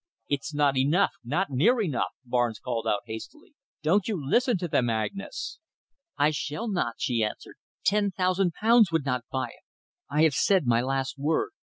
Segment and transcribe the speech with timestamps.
[0.27, 3.53] "It's not enough, not near enough," Barnes called out hastily.
[3.83, 5.59] "Don't you listen to them, Agnes."
[6.17, 7.57] "I shall not," she answered.
[7.85, 9.63] "Ten thousand pounds would not buy it.
[10.09, 11.51] I have said my last word.